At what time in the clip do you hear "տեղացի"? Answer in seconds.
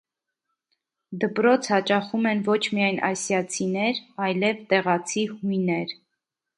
4.75-5.31